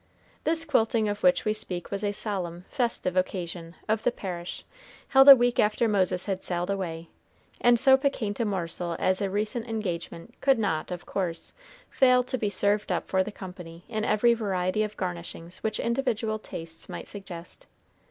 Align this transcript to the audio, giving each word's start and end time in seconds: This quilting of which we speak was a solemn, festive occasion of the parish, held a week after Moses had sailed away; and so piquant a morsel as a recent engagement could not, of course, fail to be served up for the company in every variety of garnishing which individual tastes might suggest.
This 0.45 0.65
quilting 0.65 1.07
of 1.07 1.21
which 1.21 1.45
we 1.45 1.53
speak 1.53 1.91
was 1.91 2.03
a 2.03 2.11
solemn, 2.11 2.65
festive 2.71 3.15
occasion 3.15 3.75
of 3.87 4.01
the 4.01 4.11
parish, 4.11 4.65
held 5.09 5.29
a 5.29 5.35
week 5.35 5.59
after 5.59 5.87
Moses 5.87 6.25
had 6.25 6.41
sailed 6.41 6.71
away; 6.71 7.09
and 7.63 7.79
so 7.79 7.95
piquant 7.97 8.39
a 8.39 8.45
morsel 8.45 8.95
as 8.97 9.21
a 9.21 9.29
recent 9.29 9.67
engagement 9.67 10.33
could 10.41 10.57
not, 10.57 10.89
of 10.89 11.05
course, 11.05 11.53
fail 11.91 12.23
to 12.23 12.37
be 12.39 12.49
served 12.49 12.91
up 12.91 13.09
for 13.09 13.23
the 13.23 13.31
company 13.31 13.83
in 13.87 14.03
every 14.03 14.33
variety 14.33 14.81
of 14.81 14.97
garnishing 14.97 15.51
which 15.61 15.79
individual 15.79 16.39
tastes 16.39 16.89
might 16.89 17.07
suggest. 17.07 17.67